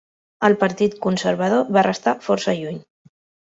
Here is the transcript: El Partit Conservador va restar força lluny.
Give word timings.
El 0.47 0.55
Partit 0.63 0.95
Conservador 1.03 1.71
va 1.77 1.87
restar 1.91 2.17
força 2.31 2.59
lluny. 2.65 2.85